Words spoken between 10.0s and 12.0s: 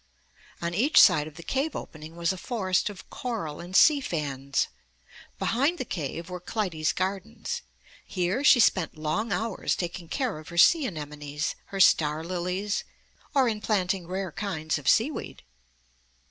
care of her sea anemones, her